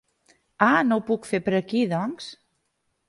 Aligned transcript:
Ah 0.67 0.79
no 0.87 0.97
ho 1.01 1.03
puc 1.09 1.29
fer 1.33 1.41
per 1.49 1.53
aquí 1.59 1.83
doncs? 1.93 2.31